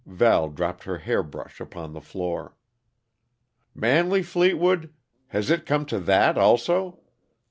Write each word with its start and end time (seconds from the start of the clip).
Val 0.07 0.49
dropped 0.49 0.85
her 0.85 0.97
hairbrush 0.97 1.61
upon 1.61 1.93
the 1.93 2.01
floor. 2.01 2.55
"Manley 3.75 4.23
Fleetwood! 4.23 4.91
Has 5.27 5.51
it 5.51 5.67
come 5.67 5.85
to 5.85 5.99
that, 5.99 6.39
also? 6.39 7.01